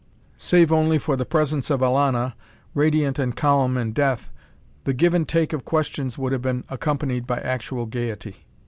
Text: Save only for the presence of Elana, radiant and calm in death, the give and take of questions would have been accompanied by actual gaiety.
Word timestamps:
Save 0.39 0.71
only 0.71 0.97
for 0.97 1.15
the 1.15 1.27
presence 1.27 1.69
of 1.69 1.79
Elana, 1.83 2.33
radiant 2.73 3.19
and 3.19 3.35
calm 3.35 3.77
in 3.77 3.91
death, 3.93 4.31
the 4.83 4.93
give 4.93 5.13
and 5.13 5.29
take 5.29 5.53
of 5.53 5.63
questions 5.63 6.17
would 6.17 6.31
have 6.31 6.41
been 6.41 6.63
accompanied 6.69 7.27
by 7.27 7.37
actual 7.41 7.85
gaiety. 7.85 8.47